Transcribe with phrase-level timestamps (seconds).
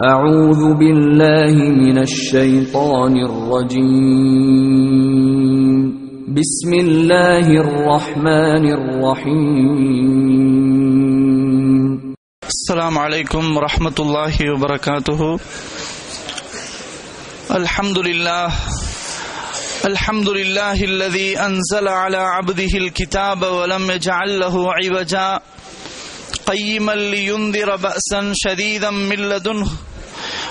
[0.00, 3.84] أعوذ بالله من الشيطان الرجيم.
[6.32, 9.76] بسم الله الرحمن الرحيم.
[12.48, 15.38] السلام عليكم ورحمة الله وبركاته.
[17.50, 18.48] الحمد لله.
[19.84, 25.40] الحمد لله الذي أنزل على عبده الكتاب ولم يجعل له عوجا.
[26.46, 29.70] قيما لينذر بأسا شديدا من لدنه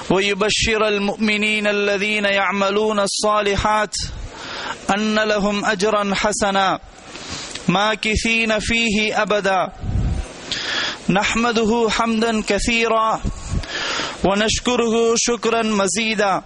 [0.10, 3.96] ويبشر المؤمنين الذين يعملون الصالحات
[4.96, 6.80] أن لهم أجرا حسنا
[7.68, 9.72] ماكثين فيه أبدا.
[11.10, 13.22] نحمده حمدا كثيرا
[14.24, 16.42] ونشكره شكرا مزيدا.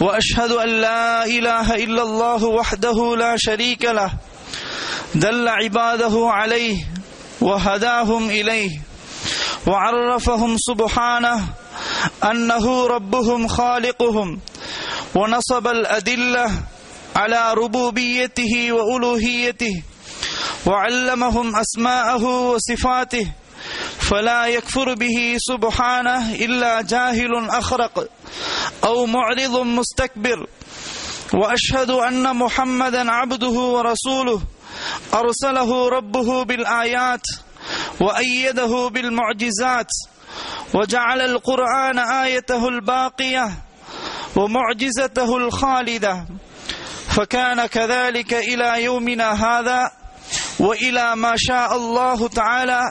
[0.00, 4.10] وأشهد أن لا إله إلا الله وحده لا شريك له.
[5.14, 6.93] دل عباده عليه
[7.44, 8.70] وهداهم إليه
[9.66, 11.44] وعرفهم سبحانه
[12.30, 14.40] أنه ربهم خالقهم
[15.14, 16.50] ونصب الأدلة
[17.16, 19.82] على ربوبيته وألوهيته
[20.66, 23.26] وعلمهم أسماءه وصفاته
[24.00, 28.08] فلا يكفر به سبحانه إلا جاهل أخرق
[28.84, 30.46] أو معرض مستكبر
[31.34, 34.40] وأشهد أن محمدا عبده ورسوله
[35.14, 37.22] أرسله ربه بالآيات
[38.00, 39.90] وأيده بالمعجزات
[40.74, 43.50] وجعل القرآن آيته الباقية
[44.36, 46.26] ومعجزته الخالدة
[47.08, 49.90] فكان كذلك إلى يومنا هذا
[50.60, 52.82] وإلى ما شاء الله تعالى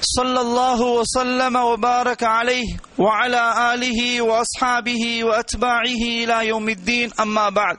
[0.00, 7.10] صلى الله وسلم وبارك عليه وعلى آله وأصحابه وأتباعه إلى يوم الدين.
[7.20, 7.76] أما بعد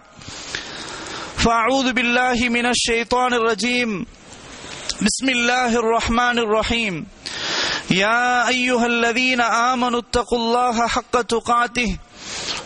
[1.47, 4.05] فأعوذ بالله من الشيطان الرجيم.
[5.01, 7.07] بسم الله الرحمن الرحيم.
[7.91, 11.97] يا أيها الذين آمنوا اتقوا الله حق تقاته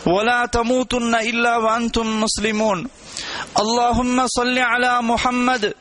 [0.06, 2.86] ولا تموتن إلا وأنتم مسلمون.
[3.58, 5.74] اللهم صل على محمد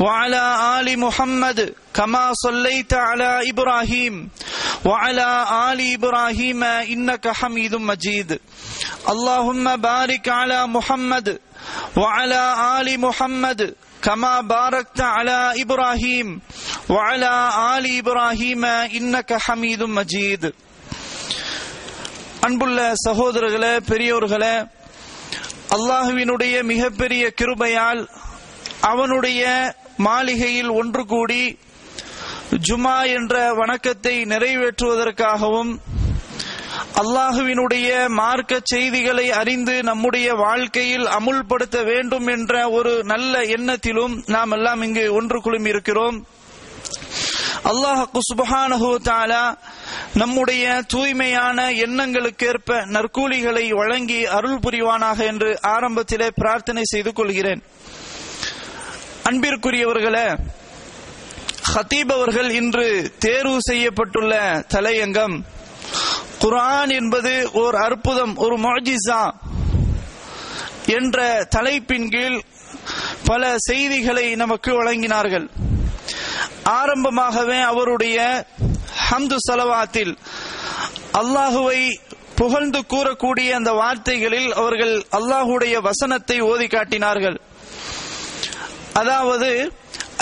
[0.00, 0.44] وعلى
[0.80, 4.28] آل محمد كما صليت على إبراهيم
[4.86, 8.40] وعلى آل إبراهيم إنك حميد مجيد.
[9.08, 11.38] اللهم بارك على محمد
[11.97, 12.41] وعلى
[12.77, 13.59] ال محمد
[14.03, 16.27] كما باركت على ابراهيم
[16.89, 17.33] وعلى
[17.73, 18.61] ال ابراهيم
[18.97, 20.43] انك حميد مجيد
[22.45, 24.55] அன்புள்ள சகோதரர்களே பெரியோர்களே
[25.75, 28.01] அல்லாஹுவினுடைய மிகப்பெரிய கிருபையால்
[28.91, 29.41] அவனுடைய
[30.07, 31.43] மாளிகையில் ஒன்று கூடி
[32.67, 35.71] ஜுமா என்ற வணக்கத்தை நிறைவேற்றுவதற்காகவும்
[37.00, 45.04] அல்லாஹுவினுடைய மார்க்க செய்திகளை அறிந்து நம்முடைய வாழ்க்கையில் அமுல்படுத்த வேண்டும் என்ற ஒரு நல்ல எண்ணத்திலும் நாம் எல்லாம் இங்கு
[45.14, 46.18] ஒன்று குழுமி இருக்கிறோம்.
[47.70, 49.44] அல்லாஹு சுபஹானஹு தாலா
[50.14, 57.62] நம்முடைய தூய்மையான எண்ணங்களுக்கேற்ப நற்கூலிகளை வழங்கி அருள் புரிவானாக என்று ஆரம்பத்திலே பிரார்த்தனை செய்து கொள்கிறேன்.
[59.30, 60.28] அன்பிற்குரியவர்களே
[61.74, 62.88] ஹத்தீப் அவர்கள் இன்று
[63.18, 64.34] தேர்வு செய்யப்பட்டுள்ள
[64.74, 65.36] தலையங்கம்
[66.44, 67.34] குரான் என்பது
[67.64, 69.20] ஓர் அற்புதம் ஒரு மொஜிசா
[70.96, 71.18] என்ற
[71.54, 72.38] தலைப்பின் கீழ்
[73.28, 75.46] பல செய்திகளை நமக்கு வழங்கினார்கள்.
[76.80, 78.18] ஆரம்பமாகவே அவருடைய
[79.06, 80.12] ஹம்து சலவாத்தில்
[81.20, 81.80] அல்லாஹுவை
[82.40, 87.38] புகழ்ந்து கூறக்கூடிய அந்த வார்த்தைகளில் அவர்கள் அல்லாஹுடைய வசனத்தை ஓதி காட்டினார்கள்.
[89.02, 89.50] அதாவது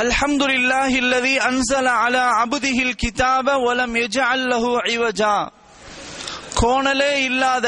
[0.02, 5.34] அல்ஹம்துலில்லாஹி அல்லதி அன்சல அலா அபுதிஹில் கிதாப வலம் எஜ அல்லஹு ஐவஜா
[6.61, 7.67] கோணலே இல்லாத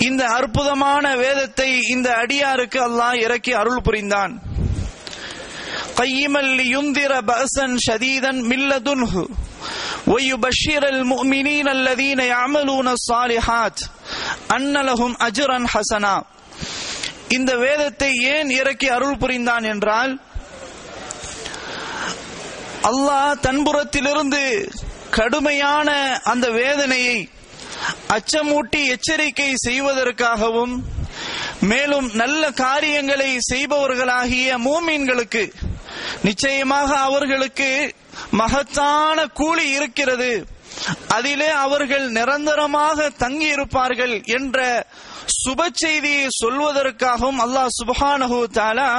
[0.00, 4.34] இந்த அற்புதமான வேதத்தை இந்த அடியாருக்கு அல்லாஹ் இறக்கி அருள் புரிந்தான்
[5.96, 9.14] قيما لينذر بأسا شديدا من لدنه
[10.06, 13.76] ويبشر المؤمنين الذين يعملون الصالحات
[14.50, 16.14] أن لهم أجرا حسنا
[17.30, 20.12] இந்த வேதத்தை ஏன் இறக்கி அருள் புரிந்தான் என்றால்
[22.90, 24.42] அல்லாஹ் தன்புறத்திலிருந்து
[25.10, 25.88] கடுமையான
[26.32, 27.16] அந்த வேதனையை
[28.15, 30.75] அச்சமூட்டி எச்சரிக்கை செய்வதற்காகவும்
[31.71, 35.43] மேலும் நல்ல காரியங்களை செய்பவர்களாகிய மூமீன்களுக்கு
[36.23, 37.69] நிச்சயமாக அவர்களுக்கு
[38.31, 40.31] மகத்தான கூலி இருக்கிறது.
[41.07, 44.57] அதிலே அவர்கள் நிரந்தரமாக தங்கி இருப்பார்கள் என்ற
[45.43, 48.89] சுப செய்தியை சொல்வதற்காகவும் அல்லாஹ் சுபஹானஹு தாலா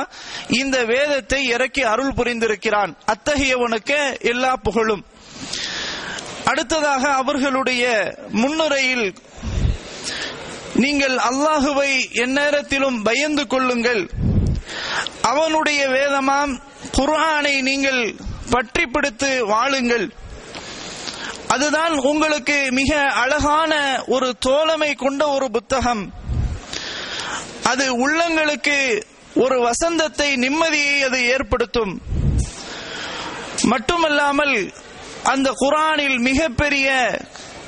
[0.61, 2.93] இந்த வேதத்தை இறக்கி அருள் புரிந்திருக்கிறான்.
[3.13, 3.99] அத்தகையவனுக்கு
[4.33, 5.05] எல்லா புகழும்.
[6.51, 7.85] அடுத்ததாக அவர்களுடைய
[8.43, 9.07] முன்னுரையில்
[10.83, 11.91] நீங்கள் அல்லாஹுவை
[12.25, 14.03] எந்நேரத்திலும் பயந்து கொள்ளுங்கள்.
[15.33, 16.53] அவனுடைய வேதமாம்
[16.97, 18.03] குர்ஆனை நீங்கள்
[18.55, 20.07] பற்றி பிடித்து வாழுங்கள்.
[21.55, 22.93] அதுதான் உங்களுக்கு மிக
[23.23, 23.73] அழகான
[24.17, 26.03] ஒரு தோழமை கொண்ட ஒரு புத்தகம்.
[27.71, 28.77] அது உள்ளங்களுக்கு
[29.45, 31.95] ஒரு வசந்தத்தை நிம்மதியை அது ஏற்படுத்தும்.
[33.73, 34.57] மட்டுமல்லாமல்
[35.33, 36.89] அந்த குரானில் மிகப்பெரிய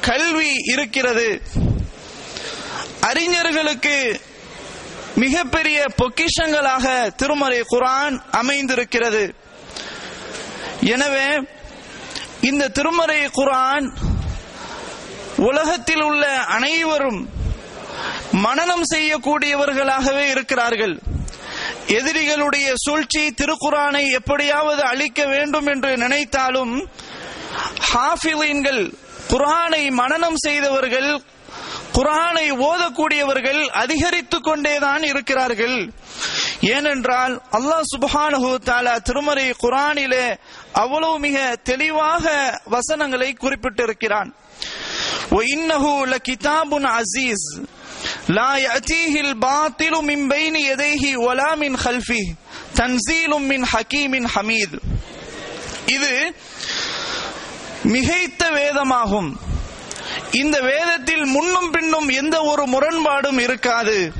[0.08, 1.28] கல்வி இருக்கிறது.
[3.08, 3.96] அறிஞர்களுக்கு
[5.22, 6.86] மிகப்பெரிய பொக்கிஷங்களாக
[7.20, 9.24] திருமறை குரான் அமைந்திருக்கிறது.
[10.94, 11.28] எனவே
[12.50, 13.86] இந்த திருமறை குரான்
[15.48, 16.24] உலகத்தில் உள்ள
[16.56, 17.20] அனைவரும்
[18.44, 20.94] மனநம் செய்யக்கூடியவர்களாகவே இருக்கிறார்கள்.
[21.98, 26.74] எதிரிகளுடைய சூழ்ச்சி திருக்குரானை எப்படியாவது அழிக்க வேண்டும் என்று நினைத்தாலும்
[27.91, 28.83] ஹாஃபிலீன்கள்
[29.31, 31.09] குரானை மனனம் செய்தவர்கள்
[31.97, 35.77] குரானை ஓதக்கூடியவர்கள் அதிகரித்துக் கொண்டேதான் இருக்கிறார்கள்
[36.69, 40.25] ஏனென்றால் அல்லாஹ் சுபஹானஹு தாலா திருமறை குரானிலே
[40.83, 41.37] அவ்வளவு மிக
[41.69, 42.25] தெளிவாக
[42.75, 44.31] வசனங்களை குறிப்பிட்டிருக்கிறான்
[45.31, 47.41] وإنه لكتاب عزيز
[48.29, 52.25] لا يأتيه الباطل من بين يديه ولا من خلفه
[52.75, 54.71] تنزيل من حكيم حميد
[55.87, 56.13] இது
[57.84, 59.36] மிகைத்த வேதமாகும்.
[60.30, 64.12] இந்த வேதத்தில் முன்னும் பின்னும் எந்த ஒரு முரண்பாடும் இருக்காது.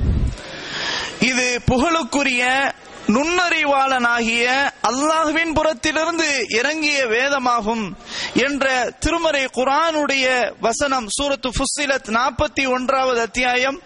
[1.19, 2.71] இது புகழுக்குரிய
[3.07, 7.97] நுண்ணறிவாளனாகிய அல்லாஹுவின் புறத்திலிருந்து இறங்கிய வேதமாகும்
[8.33, 13.81] என்ற திருமறை குரானுடைய வசனம் சூரத்து ஃபுஸ்ஸிலத் நாற்பத்தி ஒன்றாவது அத்தியாயம்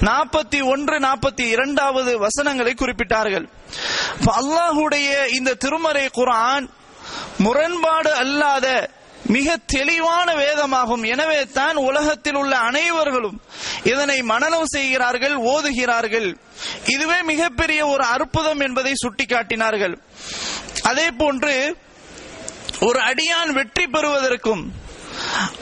[0.00, 3.48] நாற்பத்தி ஒன்று நாற்பத்தி இரண்டாவது வசனங்களை குறிப்பிட்டார்கள்.
[4.24, 6.68] அல்லாஹுடைய இந்த திருமறை குரான்
[7.38, 8.90] முரண்பாடு அல்லாத
[9.24, 11.02] மிக தெளிவான வேதமாகும்.
[11.12, 13.38] எனவே தான் உலகத்தில் உள்ள அனைவர்களும்
[13.84, 16.28] இதனை மனநம் செய்கிறார்கள் ஓதுகிறார்கள்.
[16.94, 19.96] இதுவே மிகப்பெரிய ஒரு அற்புதம் என்பதை சுட்டிக்காட்டினார்கள்.
[20.82, 21.54] அதே போன்று
[22.80, 24.62] ஒரு அடியான் வெற்றி பெறுவதற்கும்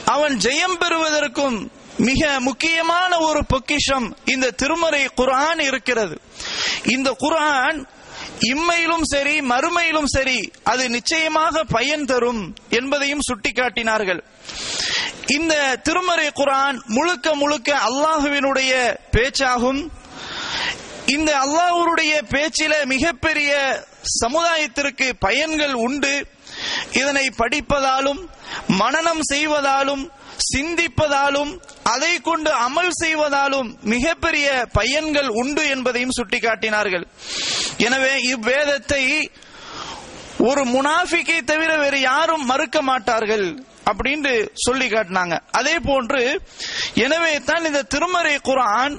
[0.05, 1.57] அவன் ஜெயம் பெறுவதற்கும்
[2.07, 6.15] மிக முக்கியமான ஒரு பொக்கிஷம் இந்த திருமறை குரான் இருக்கிறது.
[6.95, 7.79] இந்த குரான்
[8.39, 14.23] இம்மையிலும் சரி மறுமையிலும் சரி அது நிச்சயமாக பயன் தரும் என்பதையும் சுட்டிக்காட்டினார்கள்.
[15.27, 19.91] இந்த திருமறை குரான் முழுக்க முழுக்க அல்லாஹுவினுடைய பேச்சாகும்.
[21.05, 23.51] இந்த அல்லாஹருடைய பேச்சில மிகப்பெரிய
[24.23, 26.27] சமுதாயத்திற்கு பயன்கள் உண்டு.
[26.91, 28.29] இதனை படிப்பதாலும்
[28.67, 30.11] மனனம் செய்வதாலும்
[30.51, 31.51] சிந்திப்பதாலும்
[31.93, 34.47] அதை கொண்டு அமல் செய்வதாலும் மிகப்பெரிய
[34.77, 37.05] பயன்கள் உண்டு என்பதையும் சுட்டிக்காட்டினார்கள்.
[37.87, 39.03] எனவே இவ்வேதத்தை
[40.49, 43.47] ஒரு முனாஃபிக்கை தவிர வேறு யாரும் மறுக்க மாட்டார்கள்
[43.89, 44.31] அப்படின்னு
[44.65, 45.35] சொல்லி காட்டினாங்க.
[45.59, 46.23] அதே போன்று
[47.05, 48.95] எனவே தான் இந்த திருமறை குரான்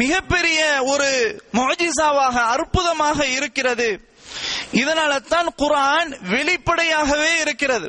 [0.00, 0.60] மிகப்பெரிய
[0.92, 1.10] ஒரு
[1.58, 3.88] மொஜிசாவாக அற்புதமாக இருக்கிறது.
[4.82, 7.88] இதனால தான் குரான் வெளிப்படையாகவே இருக்கிறது.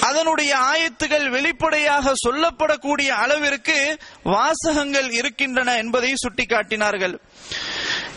[0.00, 7.14] அதனுடைய ஆயத்துகள் வெளிப்படையாக சொல்லப்படக்கூடிய அளவிற்கு வாசகங்கள் இருக்கின்றன என்பதை சுட்டிக்காட்டினார்கள்.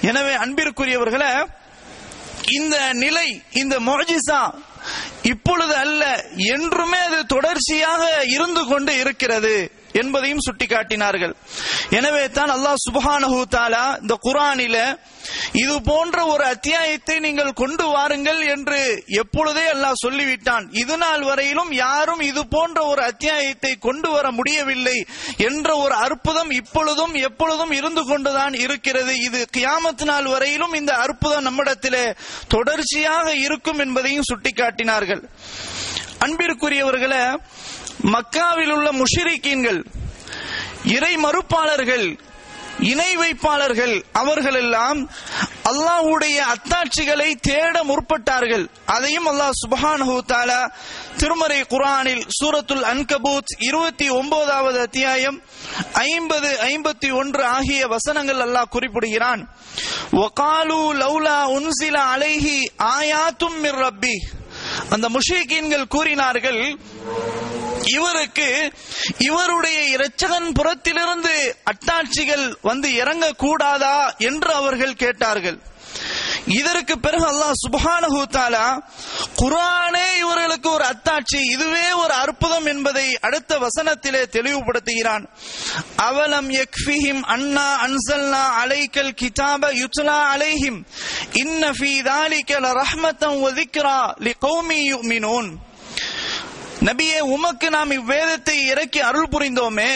[0.02, 1.32] எனவே அன்பிற்குரியவர்களை
[2.52, 4.42] இந்த நிலை இந்த மொஜிசா
[5.24, 6.04] இப்பொழுது அல்ல
[6.36, 9.56] என்றுமே அது தொடர்ச்சியாக இருந்து கொண்டு இருக்கிறது.
[10.02, 11.34] என்பதையும் சுட்டிக்காட்டினார்கள்.
[11.98, 14.78] எனவே தான் அல்லாஹ் சுபஹானஹு தாலா இந்த குரானில
[15.62, 18.82] இது போன்ற ஒரு அத்தியாயத்தை நீங்கள் கொண்டு வாருங்கள் என்று
[19.22, 20.66] எப்பொழுதே அல்லாஹ் சொல்லிவிட்டான்.
[20.82, 24.98] இது நாள் வரையிலும் யாரும் இது போன்ற ஒரு அத்தியாயத்தை கொண்டு வர முடியவில்லை
[25.48, 29.14] என்ற ஒரு அற்புதம் இப்பொழுதும் எப்பொழுதும் இருந்து கொண்டுதான் இருக்கிறது.
[29.28, 32.06] இது கியாமத்து நாள் வரையிலும் இந்த அற்புதம் நம்மிடத்திலே
[32.56, 35.24] தொடர்ச்சியாக இருக்கும் என்பதையும் சுட்டிக்காட்டினார்கள்.
[36.26, 37.24] அன்பிற்குரியவர்களை
[38.04, 39.82] மக்காவில் உள்ள முஷிரிக்கீன்கள்
[40.84, 42.08] இறை மறுப்பாளர்கள்
[42.80, 45.10] இணை வைப்பாளர்கள் அவர்கள் எல்லாம்
[45.70, 48.66] அல்லாஹுடைய அத்தாட்சிகளை தேட முற்பட்டார்கள்.
[48.86, 50.60] அதையும் அல்லாஹ் சுபஹானஹு தாலா
[51.18, 55.42] திருமறை குரானில் சூரத்துல் அன்கபூத் இருபத்தி ஒன்பதாவது அத்தியாயம்
[55.94, 59.44] ஐம்பது ஐம்பத்தி ஒன்று ஆகிய வசனங்கள் அல்லாஹ் குறிப்பிடுகிறான்.
[60.12, 62.58] ஒகாலு லௌலா உன்சில அலைஹி
[62.98, 64.16] ஆயாத்தும் மிர் ரப்பி.
[64.90, 66.62] அந்த முஷிகீன்கள் கூறினார்கள்
[67.94, 68.72] இவருக்கு
[69.18, 75.62] இவருடைய இரட்சகன் புறத்திலிருந்து அட்டாட்சிகள் வந்து இறங்க கூடாதா என்று அவர்கள் கேட்டார்கள்.
[76.48, 78.66] இதற்கு பிறகு அல்லாஹ் சுபஹானஹு தாலா
[79.36, 85.26] குரானே இவர்களுக்கு ஒரு அத்தாட்சி இதுவே ஒரு அற்புதம் என்பதை அடுத்த வசனத்திலே தெளிவுபடுத்துகிறான்.
[85.96, 90.86] அவலம் யக்ஃபிஹிம் அன்னா அன்சல்னா அலைக்கல் கிதாப யுத்லா அலைஹிம்.
[91.34, 95.50] இன்ன ஃபீ தாலிக லரஹ்மத்தன் வ ذிக்ரா லிகௌமி யுமினூன்.
[96.86, 99.92] நபியே உமக்கு நாம் இவ்வேதத்தை இறக்கி அருள் புரிந்தோமே.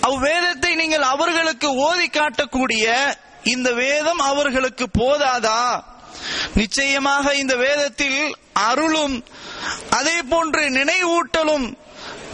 [0.00, 2.84] அவ்வேதத்தை நீங்கள் அவர்களுக்கு ஓதி காட்டக்கூடிய
[3.44, 5.60] இந்த வேதம் அவர்களுக்கு போதாதா?
[6.54, 8.20] நிச்சயமாக இந்த வேதத்தில்
[8.52, 9.16] அருளும்
[9.90, 11.66] அதே போன்று நினைவூட்டலும்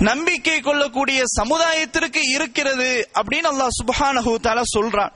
[0.01, 5.13] நம்பிக்கை கொள்ளக்கூடிய சமுதாயத்திற்கு இருக்கிறது அப்படின்னு அல்லாஹ் சுப்ஹானஹு தஆலா சொல்றான்.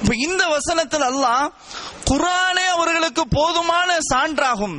[0.00, 1.50] அப்ப இந்த வசனத்தில் அல்லாஹ்
[2.10, 4.76] குரானே அவர்களுக்கு போதுமான சான்றாகும்.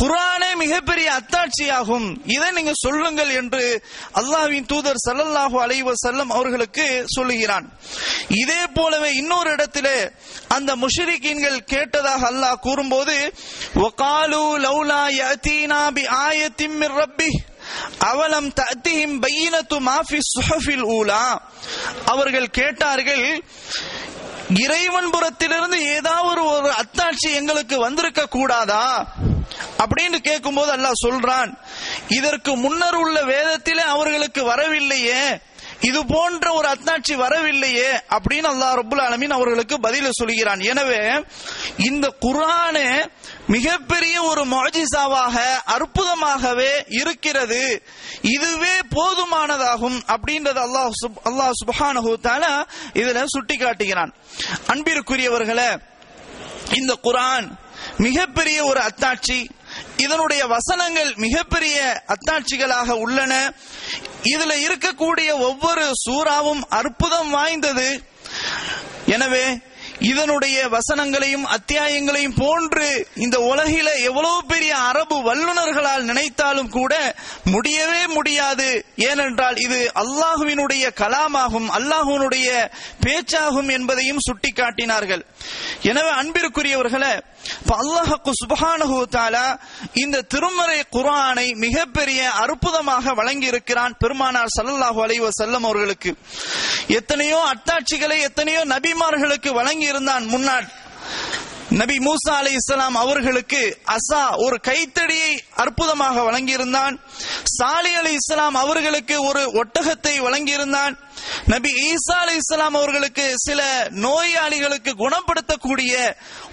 [0.00, 2.20] குரானே மிகப்பெரிய அத்தாட்சியாகும்.
[2.26, 3.82] இதை நீங்க சொல்லுங்கள் என்று
[4.20, 7.66] அல்லாஹ்வின் தூதர் சல்லல்லாஹு அலைவ செல்லம் அவர்களுக்கு சொல்லுகிறான்.
[8.28, 10.10] இதே போலவே இன்னொரு இடத்திலே
[10.48, 13.32] அந்த முஷரிக்கீன்கள் கேட்டதாக அல்லாஹ் கூறும்போது
[13.74, 17.30] ஒகாலு லௌலா யதீனா பி ஆயத்திம் ரப்பி
[17.98, 21.40] அவலம் தத்திஹிம் பையினத்து மாஃபி சுஹஃபில் ஊலா.
[22.04, 23.44] அவர்கள் கேட்டார்கள்
[24.54, 29.08] இறைவன் புறத்திலிருந்து ஏதாவது ஒரு அத்தாட்சி எங்களுக்கு வந்திருக்க கூடாதா?
[29.78, 31.58] அப்படின்னு கேட்கும்போது அல்லாஹ் சொல்றான்
[32.08, 35.40] இதற்கு முன்னர் உள்ள வேதத்திலே அவர்களுக்கு வரவில்லையே.
[35.88, 40.62] இது போன்ற ஒரு அத்தாட்சி வரவில்லையே அப்படின்னு அல்லாஹ் ரபுல் அலமின் அவர்களுக்கு பதில சொல்கிறான்.
[40.72, 41.02] எனவே
[41.88, 42.84] இந்த குரானு
[43.54, 45.36] மிகப்பெரிய ஒரு மொஜிசாவாக
[45.76, 47.62] அற்புதமாகவே இருக்கிறது.
[48.34, 50.92] இதுவே போதுமானதாகும் அப்படின்றது அல்லாஹ்
[51.30, 52.12] அல்லாஹ் சுப்ஹானஹு
[53.00, 54.12] இதுல சுட்டி காட்டுகிறான்
[54.74, 55.70] அன்பிற்குரியவர்களே
[56.80, 57.48] இந்த குரான்
[58.06, 59.40] மிகப்பெரிய ஒரு அத்தாட்சி
[60.04, 61.76] இதனுடைய வசனங்கள் மிகப்பெரிய
[62.14, 63.32] அத்தாட்சிகளாக உள்ளன.
[64.22, 68.02] இதுல இருக்கக்கூடிய ஒவ்வொரு சூறாவும் அற்புதம் வாய்ந்தது.
[69.06, 69.58] எனவே
[70.08, 72.88] இதனுடைய வசனங்களையும் அத்தியாயங்களையும் போன்று
[73.24, 76.92] இந்த உலகில எவ்வளவு பெரிய அரபு வல்லுனர்களால் நினைத்தாலும் கூட
[77.54, 78.68] முடியவே முடியாது.
[79.08, 82.48] ஏனென்றால் இது அல்லாஹுவினுடைய கலாமாகும் அல்லாஹுவினுடைய
[83.04, 85.24] பேச்சாகும் என்பதையும் சுட்டிக்காட்டினார்கள்.
[85.90, 87.12] எனவே அன்பிற்குரியவர்களை
[87.80, 88.16] அல்லாஹு
[90.02, 96.10] இந்த திருமறை குரானை மிகப்பெரிய அற்புதமாக வழங்கி இருக்கிறான் பெருமானார் சல்லல்லாஹு அலைஹி செல்லம் அவர்களுக்கு.
[96.98, 100.68] எத்தனையோ அத்தாட்சிகளை எத்தனையோ நபிமார்களுக்கு வழங்கி இருந்தான் முன்னாள்
[101.80, 103.60] நபி மூசா அலை இஸ்லாம் அவர்களுக்கு
[103.94, 105.32] அசா ஒரு கைத்தடியை
[105.62, 106.94] அற்புதமாக வழங்கியிருந்தான்.
[107.58, 110.94] சாலி அலி இஸ்லாம் அவர்களுக்கு ஒரு ஒட்டகத்தை வழங்கியிருந்தான்.
[111.52, 113.60] நபி ஈசா அலி இஸ்லாம் அவர்களுக்கு சில
[114.06, 115.92] நோயாளிகளுக்கு குணப்படுத்தக்கூடிய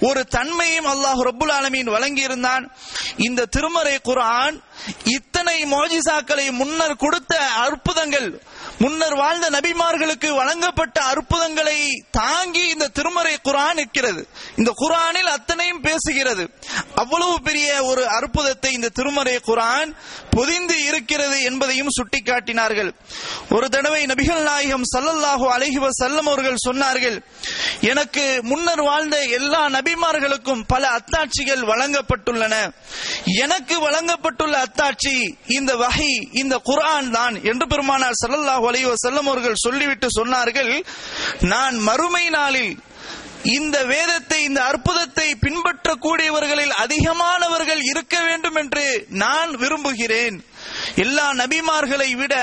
[0.10, 2.64] ஒரு தன்மையும் அல்லாஹ் ரபுல் ஆலமீன் வழங்கியிருந்தான்.
[3.28, 4.58] இந்த திருமறை குரான்
[5.16, 7.34] இத்தனை மோஜிசாக்களை முன்னர் கொடுத்த
[7.66, 8.30] அற்புதங்கள்
[8.84, 11.80] முன்னர் வாழ்ந்த நபிமார்களுக்கு வழங்கப்பட்ட அற்புதங்களை
[12.22, 14.22] தாங்கி இந்த திருமறை குரான் இருக்கிறது
[14.60, 16.44] இந்த குரானில் அத்தனையும் பேசுகிறது.
[17.02, 19.90] அவ்வளவு பெரிய ஒரு அற்புதத்தை இந்த திருமறை குரான்
[20.36, 22.92] பொதிந்து இருக்கிறது என்பதையும் சுட்டிக்காட்டினார்கள்.
[23.56, 27.18] ஒரு தடவை நபிகள் நாயகம் ஸல்லல்லாஹு அலைஹி வஸல்லம் அவர்கள் சொன்னார்கள்
[27.92, 32.56] எனக்கு முன்னர் வாழ்ந்த எல்லா நபிமார்களுக்கும் பல அத்தாட்சிகள் வழங்கப்பட்டுள்ளன.
[33.44, 35.16] எனக்கு வழங்கப்பட்டுள்ள அத்தாட்சி
[35.58, 36.12] இந்த வகை
[36.44, 40.74] இந்த குரான் தான் என்று பெருமானார் ஸல்லல்லாஹு அலைஹி வஸல்லம் அவர்கள் சொல்லிவிட்டு சொன்னார்கள்
[41.54, 42.74] நான் மறுமை நாளில்
[43.44, 48.86] இந்த வேதத்தை இந்த அற்புதத்தை பின்பற்றக்கூடியவர்களில் அதிகமானவர்கள் இருக்க வேண்டும் என்று
[49.24, 50.38] நான் விரும்புகிறேன்.
[50.96, 52.36] எல்லா நபிமார்களை விட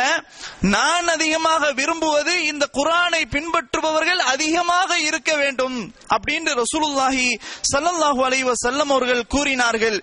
[0.75, 5.77] நான் அதிகமாக விரும்புவது இந்த குரானை பின்பற்றுபவர்கள் அதிகமாக இருக்க வேண்டும்
[6.15, 7.27] அப்படின்னு ரசூலுல்லாஹி
[7.73, 9.99] ஸல்லல்லாஹு அலைவ செல்லம் அவர்கள் கூறினார்கள்.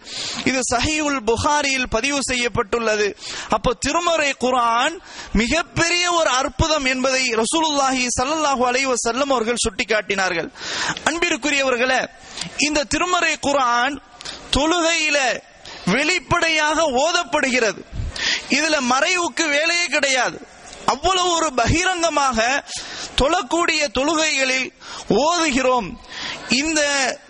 [0.49, 3.07] இது சஹியுல் புகாரியில் பதிவு செய்யப்பட்டுள்ளது.
[3.57, 4.95] அப்போ திருமறை குரான்
[5.41, 10.51] மிகப்பெரிய ஒரு அற்புதம் என்பதை ரசூலுல்லாஹி சல்லல்லாஹு அலைவ செல்லம் அவர்கள் சுட்டிக்காட்டினார்கள்.
[11.03, 12.07] அன்பிற்குரியவர்களே
[12.57, 14.01] இந்த திருமறை குரான்
[14.51, 15.39] தொழுகையில
[15.85, 17.85] வெளிப்படையாக ஓதப்படுகிறது.
[18.49, 20.47] இதுல மறைவுக்கு வேலையே கிடையாது.
[20.85, 22.63] அவ்வளவு ஒரு பகிரங்கமாக
[23.21, 24.73] தொழக்கூடிய தொழுகைகளில்
[25.09, 25.97] ஓதுகிறோம்.
[26.49, 26.81] இந்த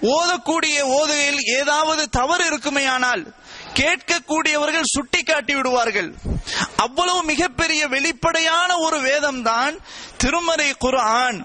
[0.02, 3.34] ஓதக்கூடிய ஓதுகையில் ஏதாவது தவறு இருக்குமே ஆனால்
[3.80, 6.10] கேட்கக்கூடியவர்கள் சுட்டி காட்டி விடுவார்கள்.
[6.86, 9.76] அவ்வளவு மிகப்பெரிய வெளிப்படையான ஒரு வேதம் தான்
[10.22, 11.38] திருமறை குரான்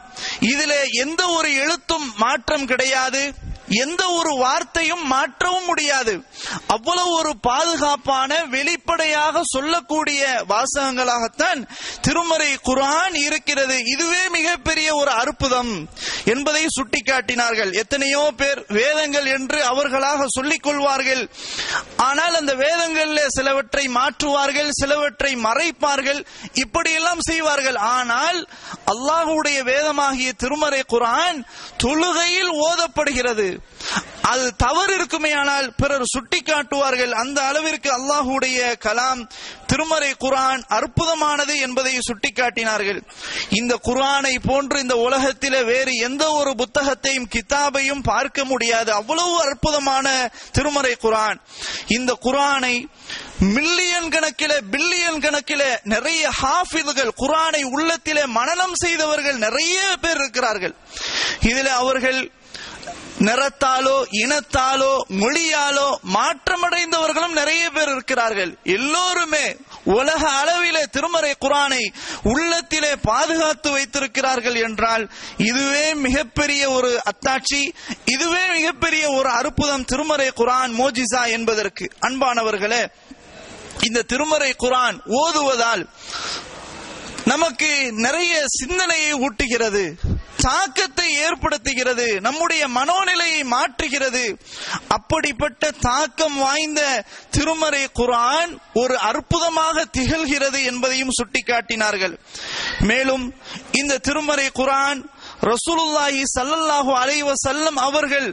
[0.51, 0.73] இதுல
[1.05, 3.23] எந்த ஒரு எழுத்தும் மாற்றம் கிடையாது.
[3.69, 6.25] எந்த ஒரு வார்த்தையும் மாற்றவும் முடியாது.
[6.67, 11.61] அவ்வளவு ஒரு பாதுகாப்பான வெளிப்படையாக சொல்லக்கூடிய வாசகங்களாகத்தான்
[12.01, 13.79] திருமறை குரான் இருக்கிறது.
[13.79, 15.89] இதுவே மிகப்பெரிய ஒரு அற்புதம்
[16.25, 17.73] என்பதை சுட்டிக்காட்டினார்கள்.
[17.73, 21.29] எத்தனையோ பேர் வேதங்கள் என்று அவர்களாக சொல்லிக் கொள்வார்கள்
[21.97, 27.75] ஆனால் அந்த வேதங்களில் சிலவற்றை மாற்றுவார்கள் சிலவற்றை மறைப்பார்கள் இப்படியெல்லாம் செய்வார்கள்.
[27.75, 28.49] ஆனால்
[28.95, 31.45] அல்லாஹுடைய வேதமாகிய திருமறை குரான்
[31.85, 33.56] தொழுகையில் ஓதப்படுகிறது.
[34.23, 37.13] அது தவறு இருக்குமேயானால் பிறர் சுட்டி காட்டுவார்கள்.
[37.13, 39.21] அந்த அளவிற்கு அல்லாஹுடைய கலாம்
[39.67, 43.01] திருமறை குரான் அற்புதமானது என்பதை சுட்டிக்காட்டினார்கள்
[43.51, 48.93] இந்த குரானை போன்று இந்த உலகத்தில வேறு எந்த ஒரு புத்தகத்தையும் கிதாபையும் பார்க்க முடியாது.
[48.93, 51.41] அவ்வளவு அற்புதமான திருமறை குரான்.
[51.87, 52.75] இந்த குரானை
[53.39, 60.75] மில்லியன் கணக்கில பில்லியன் கணக்கில நிறைய ஹாஃபிதுகள் குரானை உள்ளத்திலே மனநம் செய்தவர்கள் நிறைய பேர் இருக்கிறார்கள்.
[61.41, 62.21] இதில் அவர்கள்
[63.19, 68.59] நிறத்தாலோ இனத்தாலோ மொழியாலோ மாற்றமடைந்தவர்களும் நிறைய பேர் இருக்கிறார்கள்.
[68.63, 71.93] எல்லோருமே உலக அளவிலே திருமறை குரானை
[72.23, 77.73] உள்ளத்திலே பாதுகாத்து வைத்திருக்கிறார்கள் என்றால் இதுவே மிகப்பெரிய ஒரு அத்தாட்சி
[78.05, 81.93] இதுவே மிகப்பெரிய ஒரு அற்புதம் திருமறை குரான் மோஜிசா என்பதற்கு.
[82.01, 82.87] அன்பானவர்களே
[83.81, 85.89] இந்த திருமறை குரான் ஓதுவதால்
[87.25, 89.97] நமக்கு நிறைய சிந்தனையை ஊட்டுகிறது.
[90.47, 94.25] தாக்கத்தை ஏற்படுத்துகிறது நம்முடைய மனோநிலையை மாற்றுகிறது.
[94.97, 96.81] அப்படிப்பட்ட தாக்கம் வாய்ந்த
[97.37, 102.17] திருமறை குரான் ஒரு அற்புதமாக திகழ்கிறது என்பதையும் சுட்டிக்காட்டினார்கள்.
[102.91, 103.27] மேலும்
[103.81, 105.03] இந்த திருமறை குரான்
[105.53, 108.29] ரசூலுல்லாஹி சல்லல்லாஹு அலைவ செல்லம் அவர்கள்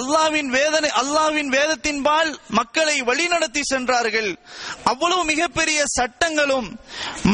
[0.00, 4.30] அல்லாவின் வேதனை அல்லாவின் வேதத்தின்பால் மக்களை வழிநடத்தி சென்றார்கள்.
[4.92, 6.68] அவ்வளவு மிகப்பெரிய சட்டங்களும்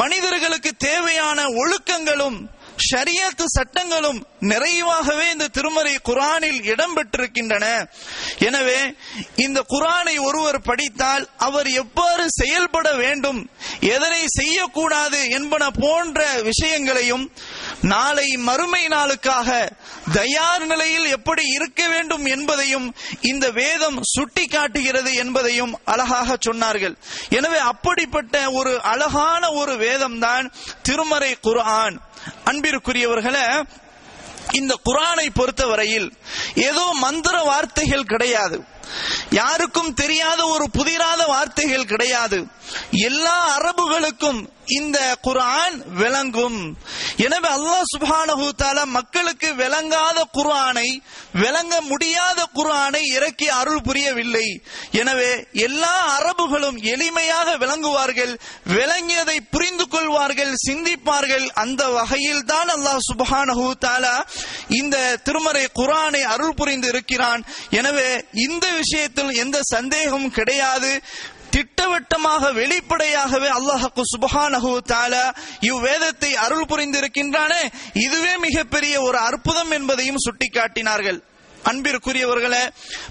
[0.03, 2.39] மனிதர்களுக்கு தேவையான ஒழுக்கங்களும்
[2.79, 7.67] ஷரியத்து சட்டங்களும் நிறைவாகவே இந்த திருமறை குரானில் இடம்பெற்றிருக்கின்றன.
[8.39, 8.95] எனவே
[9.37, 13.41] இந்த குரானை ஒருவர் படித்தால் அவர் எவ்வாறு செயல்பட வேண்டும்
[13.81, 17.25] எதனை செய்யக்கூடாது என்பன போன்ற விஷயங்களையும்
[17.83, 19.73] நாளை மறுமை நாளுக்காக
[20.13, 26.97] தயார் நிலையில் எப்படி இருக்க வேண்டும் என்பதையும் இந்த வேதம் சுட்டி காட்டுகிறது என்பதையும் அழகாக சொன்னார்கள்.
[27.29, 31.99] எனவே அப்படிப்பட்ட ஒரு அழகான ஒரு வேதம் தான் திருமறை குர்ஆன்.
[32.45, 33.63] அன்பிற்குரியவர்களே
[34.53, 36.13] இந்த குரானை பொறுத்தவரையில்
[36.55, 38.65] ஏதோ மந்திர வார்த்தைகள் கிடையாது.
[39.31, 42.47] யாருக்கும் தெரியாத ஒரு புதிராத வார்த்தைகள் கிடையாது.
[42.91, 44.41] எல்லா அரபுகளுக்கும்
[44.79, 46.59] இந்த குரான் விளங்கும்.
[47.25, 50.89] எனவே அல்லாஹ் சுப்ஹானஹு தஆலா மக்களுக்கு விளங்காத குரானை
[51.43, 54.47] விளங்க முடியாத குரானை இறக்கி அருள் புரியவில்லை.
[55.01, 55.31] எனவே
[55.67, 58.35] எல்லா அரபுகளும் எளிமையாக விளங்குவார்கள்
[58.77, 61.47] விளங்கியதை புரிந்து கொள்வார்கள் சிந்திப்பார்கள்.
[61.65, 64.17] அந்த வகையில் தான் அல்லாஹ் சுப்ஹானஹு தாலா
[64.81, 64.97] இந்த
[65.27, 67.43] திருமறை குரானை அருள் புரிந்து இருக்கிறான்.
[67.81, 68.11] எனவே
[68.47, 70.93] இந்த விஷயத்தில் எந்த சந்தேகமும் கிடையாது.
[71.59, 75.25] திட்டவட்டமாக வெளிப்படையாகவே அல்லாஹு சுபஹானஹு தஆலா
[75.71, 77.63] இவ்வேதத்தை அருள் புரிந்திருக்கின்றானே.
[78.07, 81.19] இதுவே மிகப்பெரிய ஒரு அற்புதம் என்பதையும் சுட்டிக்காட்டினார்கள்.
[81.71, 82.63] அன்பிற்குரியவர்களே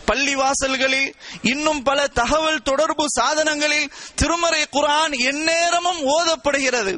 [0.10, 1.10] பள்ளி வாசல்களில்
[1.52, 6.94] இன்னும் பல தகவல் தொடர்பு சாதனங்களில் திருமறை குரான் எந்நேரமும் ஓதப்படுகிறது.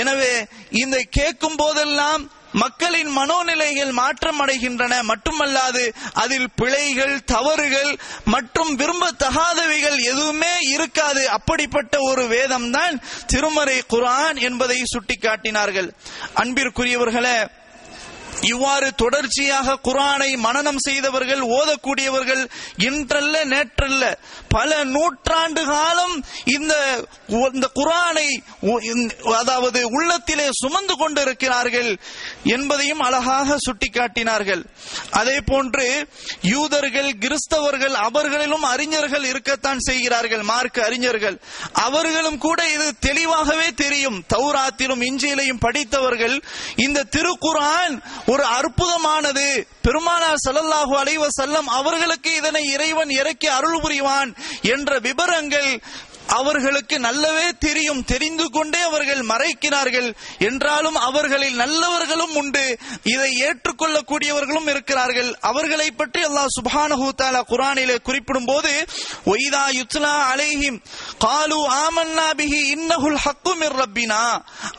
[0.00, 0.32] எனவே
[0.82, 11.30] இந்த கேட்கும் போதெல்லாம் மக்களின் மனோநிலைகள் மாற்றம் அடைகின்றன மட்டுமல்லாது அதில் பிழைகள் தவறுகள் மற்றும் விரும்பத்தகாதவைகள் எதுவுமே இருக்காது.
[11.30, 15.90] அப்படிப்பட்ட ஒரு வேதம் தான் திருமறை குரான் என்பதை சுட்டிக்காட்டினார்கள்.
[16.36, 17.48] அன்பிற்குரியவர்களே
[18.50, 22.42] இவ்வாறு தொடர்ச்சியாக குரானை மனனம் செய்தவர்கள் ஓதக்கூடியவர்கள்
[22.88, 24.04] இன்றல்ல நேற்றல்ல
[24.48, 26.14] பல நூற்றாண்டு காலம்
[26.56, 26.74] இந்த
[27.48, 28.26] இந்த குரானை
[29.40, 31.90] அதாவது உள்ளத்திலே சுமந்து கொண்டிருக்கிறார்கள்
[32.56, 34.62] என்பதையும் அழகாக சுட்டிக்காட்டினார்கள்.
[35.20, 35.86] அதே போன்று
[36.54, 41.36] யூதர்கள் கிறிஸ்தவர்கள் அவர்களிலும் அறிஞர்கள் இருக்கத்தான் செய்கிறார்கள் மார்க் அறிஞர்கள்.
[41.86, 44.18] அவர்களும் கூட இது தெளிவாகவே தெரியும்.
[44.34, 46.36] தௌராத்திலும் இஞ்சியிலையும் படித்தவர்கள்
[46.86, 47.96] இந்த திருக்குரான்
[48.28, 49.46] ஒரு அற்புதமானது.
[49.82, 54.30] பெருமானார் ஸல்லல்லாஹு அலைவ செல்லம் அவர்களுக்கு இதனை இறைவன் இறக்கி அருள் புரிவான்
[54.62, 55.70] என்ற விபரங்கள்
[56.36, 58.04] அவர்களுக்கு நல்லவே தெரியும்.
[58.04, 60.08] தெரிந்து கொண்டே அவர்கள் மறைக்கிறார்கள்.
[60.38, 62.78] என்றாலும் அவர்களில் நல்லவர்களும் உண்டு.
[63.02, 65.30] இதை ஏற்றுக்கொள்ளக்கூடியவர்களும் இருக்கிறார்கள்.
[65.40, 68.72] அவர்களை பற்றி அல்லாஹ் சுப்ஹானஹு தஆலா குர்ஆனிலே குறிப்பிடும் போது
[69.26, 70.78] ஒய்தா யுத்லா அலைஹிம்
[71.18, 73.36] காலு ஆமன்னா பிஹி இன்னஹுல் ஹக்கு
[73.78, 74.22] ரப்பினா.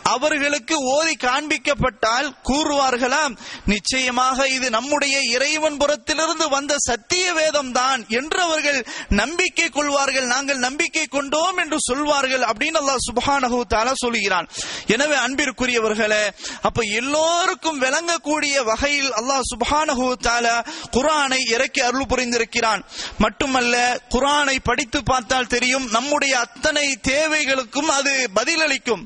[0.04, 3.34] அவர்களுக்கு ஓதி காண்பிக்கப்பட்டால் கூறுவார்களாம்
[3.66, 10.26] நிச்சயமாக இது நம்முடைய இறைவன் புறத்திலிருந்து வந்த சத்திய வேதம் தான் என்று அவர்கள் நம்பிக்கை கொள்வார்கள்.
[10.26, 11.06] நாங்கள் நம்பிக்கை
[11.40, 14.48] கொண்டோம் என்று சொல்வார்கள் அப்படின்னு அல்லாஹ் சுபானகு தாலா சொல்கிறான்.
[14.94, 16.24] எனவே அன்பிற்குரியவர்களே
[16.68, 20.56] அப்ப எல்லோருக்கும் விளங்கக்கூடிய வகையில் அல்லாஹ் சுபானகு தாலா
[20.96, 22.82] குரானை இறக்கி அருள் புரிந்திருக்கிறான்.
[23.24, 23.76] மட்டுமல்ல
[24.16, 29.04] குரானை படித்து பார்த்தால் தெரியும் நம்முடைய அத்தனை தேவைகளுக்கும் அது பதிலளிக்கும்.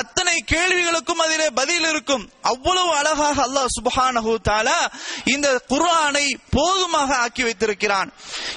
[0.00, 2.24] அத்தனை கேள்விகளுக்கும் அதிலே பதில் இருக்கும்.
[2.52, 4.78] அவ்வளவு அழகாக அல்லாஹ் சுபஹானஹு தாலா
[5.34, 8.08] இந்த குர்ஆனை போதுமாக ஆக்கி வைத்திருக்கிறான்.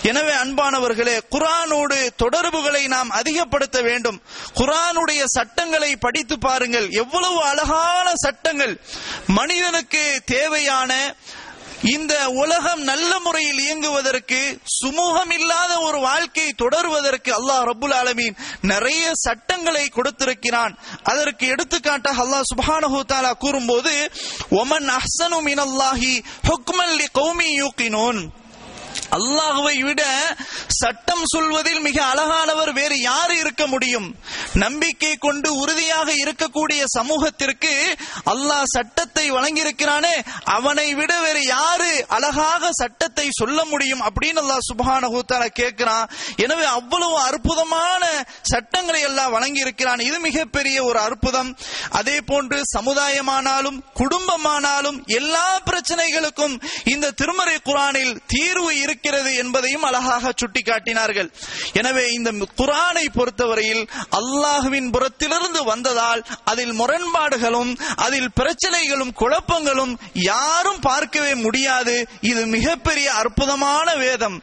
[0.10, 4.20] எனவே அன்பானவர்களே குர்ஆனோடு தொடர்புகளை நாம் அதிகப்படுத்த வேண்டும்.
[4.60, 6.88] குரானுடைய சட்டங்களை படித்து பாருங்கள்.
[7.04, 8.76] எவ்வளவு அழகான சட்டங்கள்.
[9.40, 10.04] மனிதனுக்கு
[10.36, 10.92] தேவையான
[11.94, 14.40] இந்த உலகம் நல்ல முறையில் இயங்குவதற்கு
[14.76, 18.38] சுமூகம் இல்லாத ஒரு வாழ்க்கை தொடர்வதற்கு அல்லாஹ் ரபுல் ஆலமீன்
[18.72, 20.74] நிறைய சட்டங்களை கொடுத்திருக்கிறான்.
[21.12, 23.94] அதற்கு எடுத்துக்காட்டாக அல்லாஹ் சுபானஹு தாலா கூறும்போது
[24.62, 26.14] ஒமன் அஹ்சனு மினல்லாஹி
[26.50, 28.22] ஹுக்மன் லிகௌமி யூக்கினோன்
[29.18, 30.02] அல்லாஹுவை விட
[30.82, 34.08] சட்டம் சொல்வதில் மிக அழகானவர் வேறு யார் இருக்க முடியும்?
[34.64, 37.74] நம்பிக்கை கொண்டு உறுதியாக இருக்கக்கூடிய சமூகத்திற்கு
[38.34, 40.16] அல்லாஹ் சட்டத்தை வழங்கியிருக்கிறானே
[40.58, 46.10] அவனை விட வேறு யாரு அழகாக சட்டத்தை சொல்ல முடியும் அப்படின்னு அல்லாஹ் சுபஹானஹு தஆலா கேட்கிறான்.
[46.46, 48.04] எனவே அவ்வளவு அற்புதமான
[48.52, 51.52] சட்டங்களை எல்லாம் வழங்கி இருக்கிறான் இது மிகப்பெரிய ஒரு அற்புதம்.
[52.00, 56.56] அதே போன்று சமுதாயமானாலும் குடும்பமானாலும் எல்லா பிரச்சனைகளுக்கும்
[56.94, 61.30] இந்த திருமறை குரானில் தீர்வு இருக்கிறது என்பதையும் அழகாக சுட்டிக்காட்டினார்கள்.
[61.82, 62.30] எனவே இந்த
[62.62, 63.84] குரானை பொறுத்தவரையில்
[64.20, 67.72] அல்லாஹுவின் புறத்திலிருந்து வந்ததால் அதில் முரண்பாடுகளும்
[68.06, 69.94] அதில் பிரச்சனைகளும் குழப்பங்களும்
[70.32, 71.96] யாரும் பார்க்கவே முடியாது.
[72.32, 74.38] இது மிகப்பெரிய அற்புதமான வேதம்.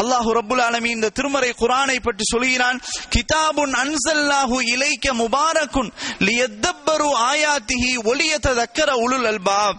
[0.00, 2.78] அல்லாஹு ரபுல் ஆலமி இந்த திருமறை குரானை பற்றி சொல்கிறான்
[3.14, 5.90] கிதாபுன் அன்சல்லாஹு இலைக்க முபாரக்குன்
[6.28, 9.78] லியத்தப்பரு ஆயாத்திஹி ஒலியத்ததக்கர உலுல் அல்பாப்.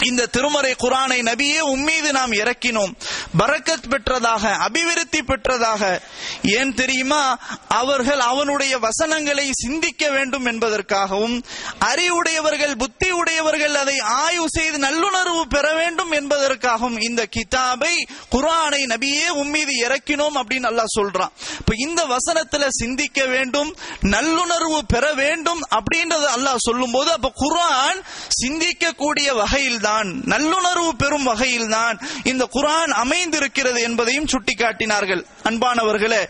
[0.00, 2.94] இந்த திருமறை குரானை நபியே உம்மீது நாம் இறக்கினோம்.
[3.38, 6.00] பரக்கத் பெற்றதாக அபிவிருத்தி பெற்றதாக.
[6.42, 7.38] ஏன் தெரியுமா?
[7.68, 11.42] அவர்கள் அவனுடைய வசனங்களை சிந்திக்க வேண்டும் என்பதற்காகவும்
[11.78, 19.70] அறிவுடையவர்கள் புத்தி உடையவர்கள் அதை ஆய்வு செய்து நல்லுணர்வு பெற வேண்டும் என்பதற்காகவும் இந்த கிதாபை குரானை நபியே உம்மீது
[19.80, 21.30] இறக்கினோம் அப்படின்னு அல்லாஹ் சொல்றான்.
[21.58, 28.02] இப்ப இந்த வசனத்துல சிந்திக்க வேண்டும் நல்லுணர்வு பெற வேண்டும் அப்படின்றது அல்லாஹ் சொல்லும் போது அப்ப குரான்
[28.42, 31.96] சிந்திக்கக்கூடிய வகையில் தான் நல்லுணர்வு பெறும் வகையில் தான்
[32.32, 35.22] இந்த குரான் அமைந்திருக்கிறது என்பதையும் சுட்டிக்காட்டினார்கள்.
[35.50, 36.22] அன்பானவர்களே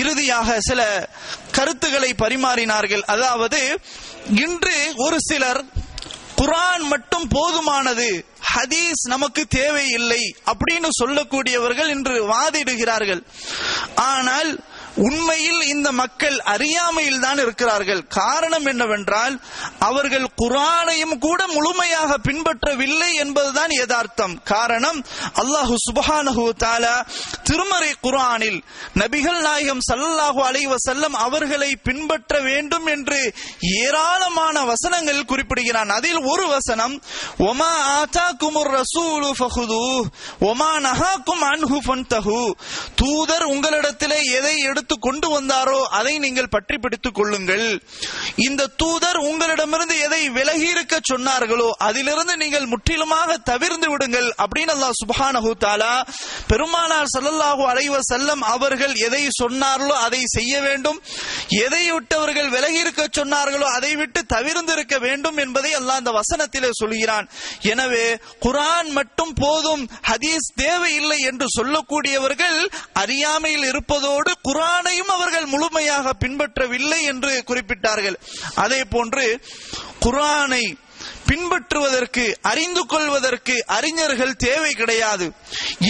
[0.00, 0.80] இறுதியாக சில
[1.58, 3.04] கருத்துக்களை பரிமாறினார்கள்.
[3.14, 3.60] அதாவது
[4.44, 5.62] இன்று ஒரு சிலர்
[6.40, 8.08] குரான் மட்டும் போதுமானது
[8.54, 13.22] ஹதீஸ் நமக்கு தேவையில்லை அப்படின்னு சொல்லக்கூடியவர்கள் இன்று வாதிடுகிறார்கள்.
[14.10, 14.50] ஆனால்
[14.96, 18.06] உண்மையில் இந்த மக்கள் அறியாமையில் தான் இருக்கிறார்கள்.
[18.06, 19.34] காரணம் என்னவென்றால்
[19.78, 24.42] அவர்கள் குரானையும் கூட முழுமையாக பின்பற்றவில்லை என்பதுதான் யதார்த்தம்.
[24.42, 25.04] காரணம்
[25.34, 26.94] அல்லாஹு சுபஹானஹு தாலா
[27.42, 28.58] திருமறை குரானில்
[28.94, 35.88] நபிகள் நாயகம் சல்லாஹு அலைவ செல்லம் அவர்களை பின்பற்ற வேண்டும் என்று ஏராளமான வசனங்கள் குறிப்பிடுகிறான்.
[35.88, 37.02] அதில் ஒரு வசனம்
[37.38, 39.82] ஒமா ஆதாக்குமுர் ரசூலு ஃபஹுது
[40.40, 42.40] ஒமா நஹாக்கும் அன்ஹு ஃபன்தஹு.
[42.96, 47.66] தூதர் உங்களிடத்திலே எதை எடுத்து எடுத்து கொண்டு வந்தாரோ அதை நீங்கள் பற்றி பிடித்துக் கொள்ளுங்கள்.
[48.46, 55.50] இந்த தூதர் உங்களிடமிருந்து எதை விலகி இருக்க சொன்னார்களோ அதிலிருந்து நீங்கள் முற்றிலுமாக தவிர்ந்து விடுங்கள் அப்படின்னு அல்லாஹ் சுப்ஹானஹு
[55.64, 55.94] தஆலா
[56.50, 61.00] பெருமானார் ஸல்லல்லாஹு அலைவ செல்லம் அவர்கள் எதை சொன்னார்களோ அதை செய்ய வேண்டும்.
[61.64, 67.28] எதை விட்டவர்கள் விலகி இருக்க சொன்னார்களோ அதை விட்டு தவிர்ந்து இருக்க வேண்டும் என்பதை அல்லாஹ் அந்த வசனத்திலே சொல்கிறான்.
[67.72, 68.06] எனவே
[68.46, 72.58] குரான் மட்டும் போதும் ஹதீஸ் தேவையில்லை என்று சொல்லக்கூடியவர்கள்
[73.02, 78.16] அறியாமையில் இருப்பதோடு குரான் குரானையும் அவர்கள் முழுமையாக பின்பற்றவில்லை என்று குறிப்பிட்டார்கள்.
[78.64, 79.26] அதே போன்று
[80.04, 80.64] குரானை
[81.28, 85.26] பின்பற்றுவதற்கு அறிந்து கொள்வதற்கு அறிஞர்கள் தேவை கிடையாது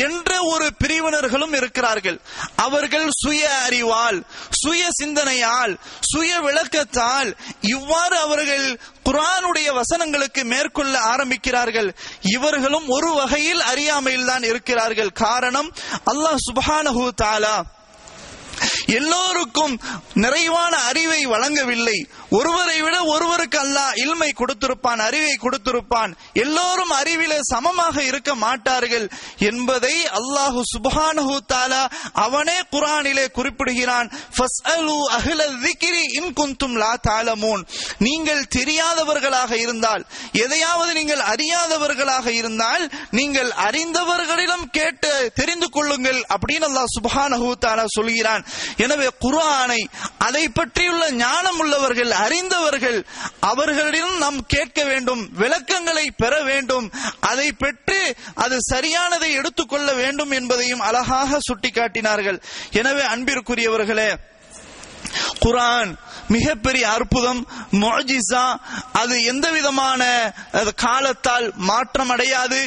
[0.04, 2.18] என்ற ஒரு பிரிவினர்களும் இருக்கிறார்கள்.
[2.66, 4.18] அவர்கள் சுய அறிவால்
[4.62, 5.74] சுய சிந்தனையால்
[6.12, 7.30] சுய விளக்கத்தால்
[7.74, 8.66] இவ்வாறு அவர்கள்
[9.08, 11.90] குரானுடைய வசனங்களுக்கு மேற்கொள்ள ஆரம்பிக்கிறார்கள்.
[12.36, 15.16] இவர்களும் ஒரு வகையில் அறியாமையில் தான் இருக்கிறார்கள்.
[15.26, 15.70] காரணம்
[16.12, 17.56] அல்லாஹ் சுபானஹூ தாலா
[18.86, 19.80] எல்லோருக்கும்
[20.14, 21.98] நிறைவான அறிவை வழங்கவில்லை.
[22.30, 26.14] ஒருவரை விட ஒருவருக்கு அல்லாஹ் இல்மை கொடுத்திருப்பான் அறிவை கொடுத்திருப்பான்.
[26.32, 34.10] எல்லோரும் அறிவில சமமாக இருக்க மாட்டார்கள் என்பதை அல்லாஹு சுபானு தாலா அவனே குரானிலே குறிப்பிடுகிறான்.
[37.98, 47.52] நீங்கள் தெரியாதவர்களாக இருந்தால் எதையாவது நீங்கள் அறியாதவர்களாக இருந்தால் நீங்கள் அறிந்தவர்களிடம் கேட்டு தெரிந்து கொள்ளுங்கள் அப்படின்னு அல்லாஹ் சுபானு
[47.66, 48.45] தாலா சொல்கிறான்.
[48.76, 49.80] எனவே குர்ஆனை
[50.18, 52.98] அதை பற்றியுள்ள ஞானம் உள்ளவர்கள் அறிந்தவர்கள்
[53.40, 61.38] அவர்களிடம் நாம் கேட்க வேண்டும் விளக்கங்களை பெற வேண்டும் அதை பெற்று அது சரியானதை எடுத்துக்கொள்ள வேண்டும் என்பதையும் அழகாக
[61.48, 62.38] சுட்டிக்காட்டினார்கள்.
[62.70, 64.08] எனவே அன்பிற்குரியவர்களே
[65.44, 65.90] குரான்
[66.34, 67.40] மிகப்பெரிய அற்புதம்
[67.82, 68.44] மொஜிசா
[69.00, 70.02] அது எந்த விதமான
[70.84, 72.60] காலத்தால் மாற்றம் அடையாது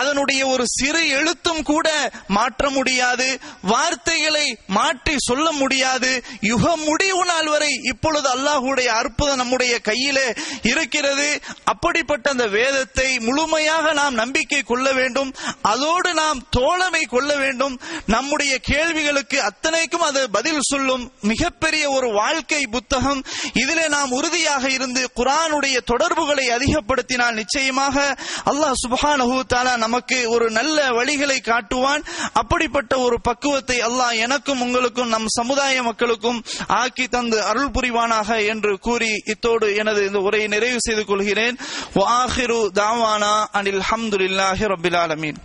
[0.00, 1.88] அதனுடைய ஒரு சிறு எழுத்தும் கூட
[2.36, 3.28] மாற்ற முடியாது
[3.72, 4.46] வார்த்தைகளை
[4.78, 6.10] மாற்றி சொல்ல முடியாது
[6.50, 10.26] யுக முடிவு நாள் வரை இப்பொழுது அல்லாஹுடைய அற்புதம் நம்முடைய கையிலே
[10.72, 11.28] இருக்கிறது.
[11.72, 15.30] அப்படிப்பட்ட அந்த வேதத்தை முழுமையாக நாம் நம்பிக்கை கொள்ள வேண்டும்
[15.72, 17.78] அதோடு நாம் தோழமை கொள்ள வேண்டும்.
[18.14, 23.20] நம்முடைய கேள்விகளுக்கு அத்தனைக்கும் அது பதில் சொல்லும் மிகப்பெரிய ஒரு வாழ்க்கை புத்தகம்.
[23.62, 27.96] இதிலே நாம் உறுதியாக இருந்து குரானுடைய தொடர்புகளை அதிகப்படுத்தினால் நிச்சயமாக
[28.52, 32.04] அல்லாஹ் சுப்ஹானஹு தஆலா நமக்கு ஒரு நல்ல வழிகளை காட்டுவான்.
[32.42, 36.42] அப்படிப்பட்ட ஒரு பக்குவத்தை அல்லாஹ் எனக்கும் உங்களுக்கும் நம் சமுதாய மக்களுக்கும்
[36.80, 41.58] ஆக்கி தந்து அருள் புரிவானாக என்று கூறி இத்தோடு எனது இந்த உரையை நிறைவு செய்து கொள்கிறேன்.
[42.00, 45.40] வாஹிரு தாவானா அனில் ஹம்துல்லாஹி ரபில் ஆலமீன்.